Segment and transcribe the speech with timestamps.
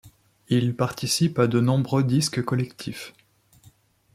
[0.49, 3.13] Il participe à de nombreux disques collectifs.